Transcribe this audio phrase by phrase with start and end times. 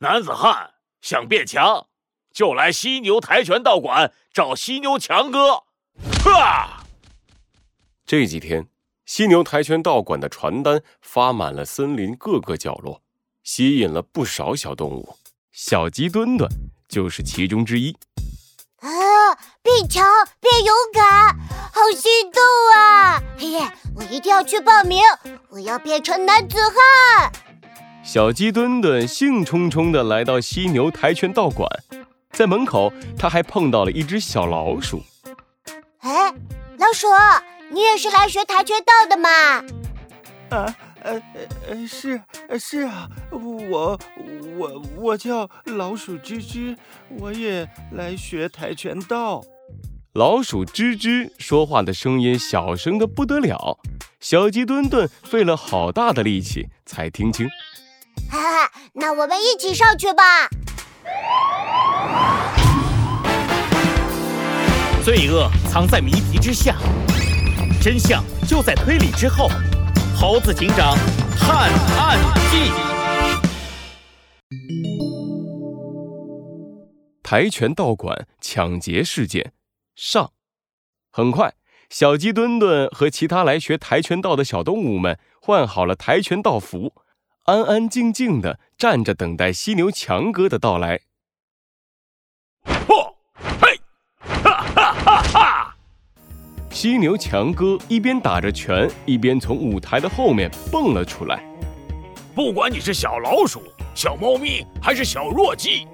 [0.00, 1.86] 男子汉想变强，
[2.30, 5.62] 就来犀牛跆拳道馆找犀牛强哥。
[6.22, 6.84] 哈！
[8.04, 8.68] 这几天，
[9.06, 13.00] 犀牛跆拳道馆的传单发满了森林各个角落，
[13.42, 15.16] 吸引了不少小动物。
[15.50, 16.46] 小鸡墩墩
[16.86, 17.96] 就是其中之一。
[18.80, 18.90] 啊！
[19.62, 20.04] 变强，
[20.38, 21.34] 变勇敢，
[21.72, 22.42] 好心动
[22.74, 23.18] 啊！
[23.38, 23.66] 嘿嘿，
[23.96, 25.00] 我一定要去报名，
[25.48, 27.32] 我要变成男子汉。
[28.06, 31.68] 小鸡墩墩兴冲冲地来到犀牛跆拳道馆，
[32.30, 35.02] 在门口他还碰到了一只小老鼠。
[35.98, 36.32] 哎，
[36.78, 37.08] 老鼠，
[37.72, 39.28] 你也是来学跆拳道的吗？
[40.50, 41.20] 啊，呃
[41.68, 42.22] 呃，是
[42.60, 43.98] 是啊，我
[44.56, 46.76] 我我叫老鼠吱吱，
[47.18, 49.42] 我也来学跆拳道。
[50.12, 53.80] 老鼠吱吱说话的声音小声的不得了，
[54.20, 57.48] 小鸡墩墩费了好大的力气才听清。
[58.30, 60.48] 哈哈，那我们一起上去吧。
[65.04, 66.76] 罪恶藏在谜题之下，
[67.80, 69.48] 真相就在推理之后。
[70.18, 70.96] 猴子警长
[71.38, 72.18] 探案
[72.50, 72.72] 记：
[77.22, 79.52] 跆拳道馆抢劫事件
[79.94, 80.32] 上。
[81.12, 81.54] 很快，
[81.90, 86.94] 小鸡墩墩和其他来学跆拳道的小动物们换好了跆拳道服。
[87.46, 91.02] 安安静静的站着，等待犀牛强哥的到来。
[92.64, 93.14] 嚯，
[93.60, 93.80] 嘿，
[94.18, 95.76] 哈哈哈哈！
[96.72, 101.40] 犀牛强哥一边打着拳，一边从舞台的后面蹦了出来。
[102.34, 103.62] 不管你是小老鼠、
[103.94, 105.86] 小猫咪还是小弱鸡，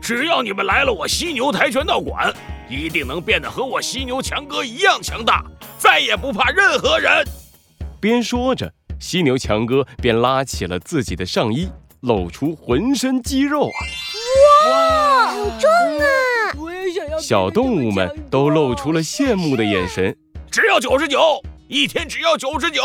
[0.00, 2.32] 只要你们来了我犀牛跆拳道馆，
[2.68, 5.44] 一定能变得和我犀牛强哥一样强大，
[5.76, 7.26] 再也不怕任何人。
[8.00, 8.72] 边说着。
[9.00, 11.68] 犀牛强哥便拉起了自己的上衣，
[12.02, 13.80] 露出浑身肌肉啊！
[14.70, 16.04] 哇，好壮啊！
[16.58, 17.18] 我也想要。
[17.18, 20.14] 小动物们都露出了羡慕的眼神。
[20.50, 22.82] 只要九十九，一天只要九十九，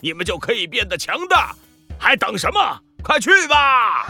[0.00, 1.56] 你们就可以变得强大，
[1.98, 2.60] 还等什么？
[3.02, 4.06] 快去吧！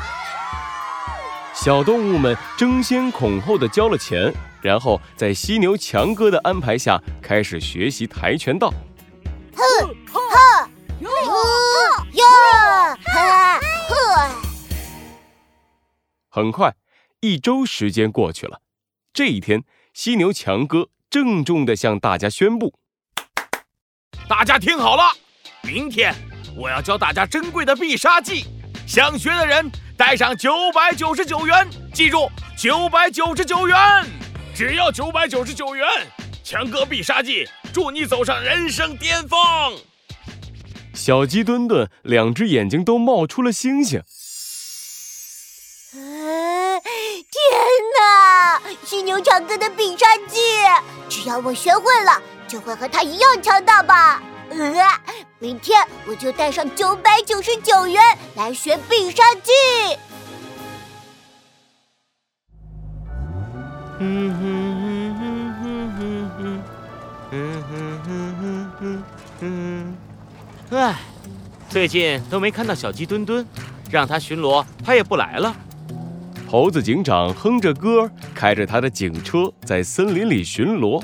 [1.54, 8.74] 小动物们争先恐后的交了钱，然后在犀牛强哥的安排下开始学习跆拳道。
[9.54, 9.94] 哼
[16.34, 16.74] 很快，
[17.20, 18.60] 一周时间过去了。
[19.12, 19.62] 这一天，
[19.92, 22.74] 犀牛强哥郑重地向大家宣布
[24.28, 25.04] ：“大家听好了，
[25.62, 26.12] 明天
[26.56, 28.46] 我要教大家珍贵的必杀技。
[28.84, 32.28] 想学的人带上九百九十九元，记住，
[32.58, 33.78] 九百九十九元，
[34.56, 35.86] 只要九百九十九元。
[36.42, 39.38] 强哥必杀技，祝你走上人生巅峰！”
[40.94, 44.02] 小鸡墩墩两只眼睛都冒出了星星。
[48.84, 50.40] 犀牛强哥的必杀技，
[51.08, 54.22] 只要我学会了，就会和他一样强大吧？
[54.50, 54.56] 呃，
[55.38, 58.02] 明天我就带上九百九十九元
[58.36, 59.50] 来学必杀技。
[64.00, 66.62] 嗯哼哼哼哼哼哼，
[67.30, 67.72] 哼哼
[68.04, 69.02] 哼哼哼
[69.40, 69.96] 哼。
[70.78, 70.96] 唉，
[71.70, 73.46] 最近都没看到小鸡墩墩，
[73.90, 75.56] 让他巡逻，他也不来了。
[76.56, 81.02] 猴子警长哼着歌，开着他的警车在森林里巡逻。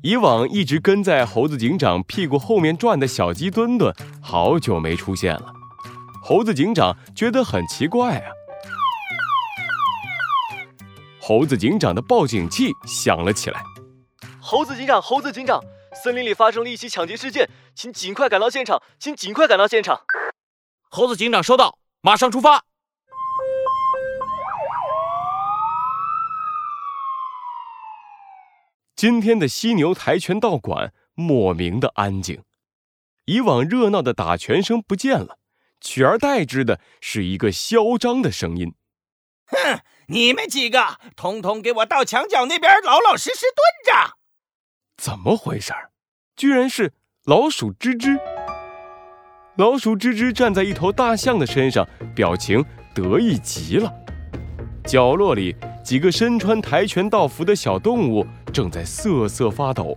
[0.00, 3.92] 以往一直跟在猴子警长屁股后面转的小鸡墩墩，
[4.22, 5.52] 好久没出现了。
[6.22, 8.30] 猴子警长觉得很奇怪啊。
[11.20, 13.60] 猴子警长的报警器响了起来。
[14.40, 15.60] 猴子警长，猴子警长。
[16.00, 20.02] 森林里发生了一起抢劫事件，请尽快赶到现场，请尽快赶到现场。
[20.88, 22.62] 猴子警长收到，马上出发。
[28.96, 32.42] 今天的犀牛跆拳道馆莫名的安静，
[33.26, 35.36] 以往热闹的打拳声不见了，
[35.82, 38.72] 取而代之的是一个嚣张的声音
[39.48, 44.14] ：“哼，你们几个，统统给我到墙角那边老老实实蹲着。”
[44.96, 45.74] 怎么回事？
[46.34, 46.94] 居然是
[47.26, 48.18] 老鼠吱吱！
[49.56, 53.92] 老鼠吱吱站在一头大象的身上，表情得意极了。
[54.86, 55.54] 角落里，
[55.86, 59.96] 几个身穿跆拳道服的小动物正在瑟瑟发抖。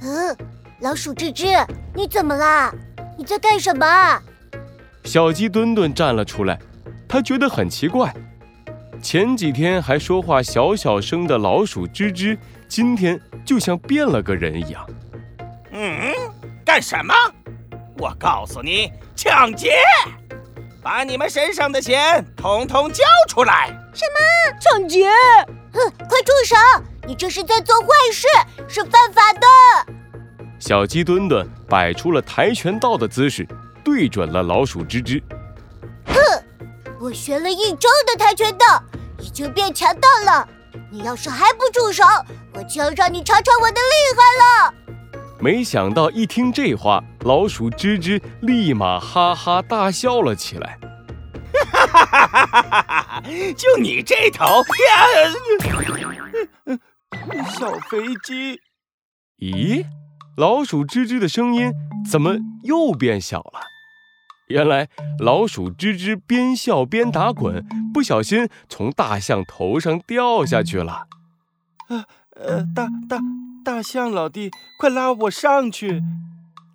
[0.00, 0.36] 嗯，
[0.82, 2.72] 老鼠吱吱，你怎么啦？
[3.18, 3.86] 你在干什么？
[5.02, 6.56] 小鸡墩墩站了出来，
[7.08, 8.14] 他觉得很奇怪。
[9.02, 12.38] 前几天还说话小小声的老鼠吱吱，
[12.68, 14.88] 今天就像变了个人一样。
[15.72, 16.14] 嗯，
[16.64, 17.12] 干什么？
[17.98, 19.70] 我告诉你，抢劫！
[20.84, 23.68] 把你们身上的钱统统交出来！
[23.94, 25.08] 什么抢劫？
[25.72, 26.54] 哼，快住手！
[27.06, 28.28] 你这是在做坏事，
[28.68, 29.46] 是犯法的。
[30.58, 33.48] 小鸡墩墩摆出了跆拳道的姿势，
[33.82, 35.22] 对准了老鼠吱吱。
[36.04, 36.14] 哼，
[37.00, 38.82] 我学了一周的跆拳道，
[39.18, 40.46] 已经变强大了。
[40.92, 42.04] 你要是还不住手，
[42.52, 44.74] 我就要让你尝尝我的厉害了。
[45.44, 50.78] 没想到一听这话，老鼠吱吱立马哈哈大笑了起来。
[51.52, 53.22] 哈哈哈哈哈哈！
[53.54, 54.46] 就你这头
[54.88, 56.78] 呀！
[57.58, 58.58] 小飞机。
[59.38, 59.84] 咦，
[60.34, 61.70] 老鼠吱吱的声音
[62.10, 63.60] 怎么又变小了？
[64.48, 64.88] 原来
[65.18, 67.62] 老鼠吱吱边笑边打滚，
[67.92, 71.06] 不小心从大象头上掉下去了。
[71.90, 73.18] 呃呃，大大
[73.64, 76.02] 大象老弟，快拉我上去！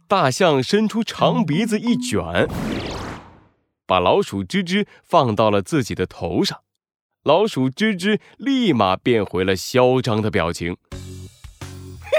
[0.07, 2.47] 大象伸出长鼻子一卷，
[3.85, 6.61] 把老鼠吱吱放到了自己的头上。
[7.23, 10.77] 老鼠吱吱立马变回了嚣张的表情。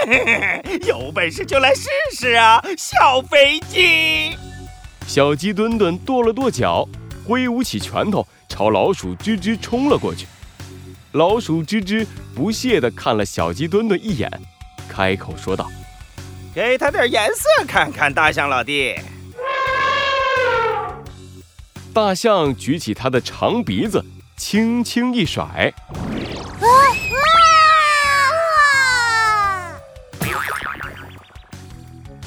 [0.87, 4.37] 有本事就来试试啊，小飞机！
[5.05, 6.87] 小鸡墩墩跺了跺脚，
[7.27, 10.25] 挥舞起拳头朝老鼠吱吱冲了过去。
[11.11, 14.31] 老鼠吱吱不屑地看了小鸡墩墩一眼，
[14.91, 15.71] 开口说道
[16.53, 18.93] ：“给他点颜色看看，大象老弟。”
[21.95, 24.03] 大象举起它的长鼻子，
[24.35, 25.73] 轻轻一甩。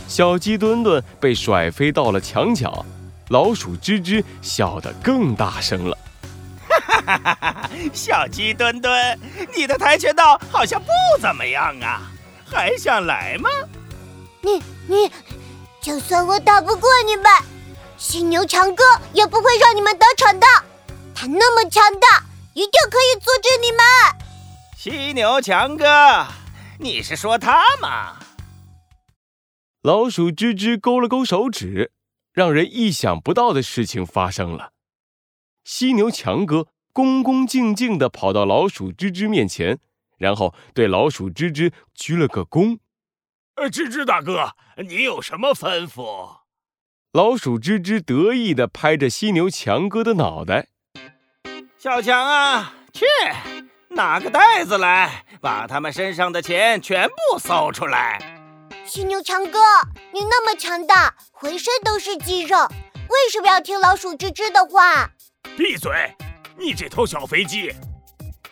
[0.09, 2.87] 小鸡墩墩被甩飞到了墙角，
[3.29, 5.99] 老鼠吱吱笑得更大声了。
[6.69, 7.71] 哈哈哈哈哈！
[7.93, 9.19] 小鸡墩墩，
[9.55, 10.89] 你的跆拳道好像不
[11.21, 12.03] 怎么样啊，
[12.45, 13.49] 还想来吗？
[14.43, 15.11] 你你，
[15.81, 17.25] 就算我打不过你们，
[17.97, 20.47] 犀牛强哥也不会让你们得逞的。
[21.15, 23.81] 他那么强大，一定可以阻止你们。
[24.77, 26.27] 犀牛强哥，
[26.79, 28.17] 你是说他吗？
[29.83, 31.93] 老鼠吱吱勾了勾手指，
[32.33, 34.73] 让人意想不到的事情发生了。
[35.65, 39.79] 犀牛强哥恭恭敬敬地跑到老鼠吱吱面前，
[40.19, 42.79] 然后对老鼠吱吱鞠了个躬。
[43.57, 46.39] “呃，吱吱大哥，你有什么吩咐？”
[47.13, 50.69] 老鼠吱吱得意地拍着犀牛强哥的脑袋
[51.79, 53.05] ：“小强啊，去
[53.91, 58.41] 拿个袋子来，把他们身上的钱全部搜出来。”
[58.85, 59.61] 犀牛强哥，
[60.13, 62.59] 你那么强大，浑身都是肌肉，
[63.09, 65.09] 为什么要听老鼠吱吱的话？
[65.57, 66.15] 闭嘴！
[66.59, 67.73] 你这头小飞机！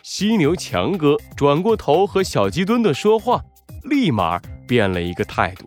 [0.03, 3.41] 犀牛强哥转过头和小鸡墩墩说话，
[3.83, 5.65] 立马变了一个态度。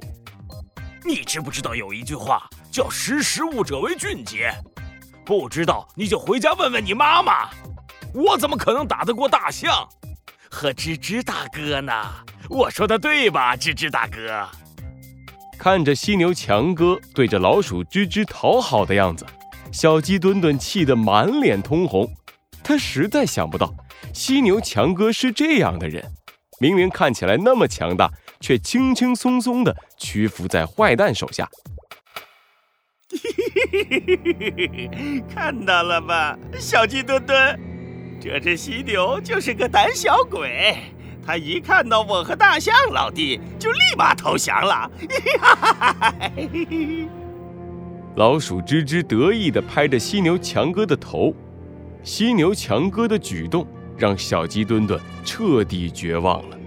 [1.07, 4.53] 你知不知道有一句话叫“识时务者为俊杰”？
[5.25, 7.49] 不知道你就回家问问你妈妈。
[8.13, 9.89] 我怎么可能打得过大象
[10.51, 11.93] 和吱吱大哥呢？
[12.51, 14.47] 我说的对吧，吱吱大哥？
[15.59, 19.25] 看着犀牛强哥对着老鼠吱吱讨好的样子，
[19.73, 22.07] 小鸡墩墩气得满脸通红。
[22.63, 23.73] 他实在想不到，
[24.17, 26.03] 犀牛强哥是这样的人，
[26.59, 28.11] 明明看起来那么强大，
[28.41, 31.47] 却轻轻松松的屈服在坏蛋手下。
[35.29, 37.61] 看到了吧，小鸡墩墩，
[38.19, 40.79] 这只犀牛就是个胆小鬼。
[41.27, 44.91] 他一看到我和大象老弟，就立马投降了。
[48.17, 51.35] 老鼠吱吱得意地拍着犀牛强哥的头，
[52.03, 56.59] 犀牛强哥的举动让小鸡墩墩彻底绝望了。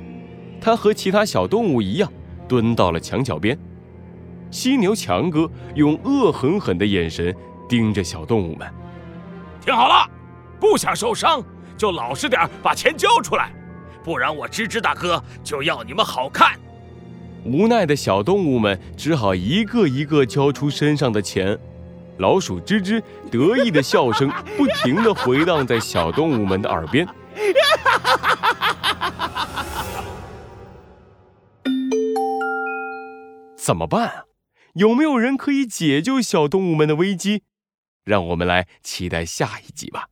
[0.62, 2.12] 它和其他小动物一样，
[2.48, 3.58] 蹲到了墙角边。
[4.52, 7.36] 犀牛强哥用恶狠狠的眼神
[7.68, 8.68] 盯着小动物们
[9.62, 10.10] ：“听好了，
[10.60, 11.44] 不想受伤
[11.78, 13.52] 就老实点，把钱交出来。”
[14.04, 16.58] 不然我吱吱大哥就要你们好看！
[17.46, 21.58] 无奈的小动物们只好一个一个交出身上的钱。
[22.18, 27.08] 老鼠吱吱得意的笑声不停的回荡在小动物们的耳边。
[33.58, 34.26] 怎么办啊？
[34.74, 37.44] 有没有人可以解救小动物们的危机？
[38.04, 40.08] 让我们来期待下一集吧。